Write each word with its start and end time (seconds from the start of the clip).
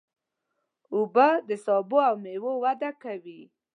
اوبه 0.93 1.27
د 1.47 1.49
سبو 1.65 1.97
او 2.09 2.15
مېوو 2.23 2.53
وده 2.63 2.91
کوي. 3.03 3.41